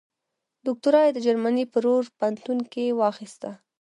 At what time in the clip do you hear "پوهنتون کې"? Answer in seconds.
2.17-2.95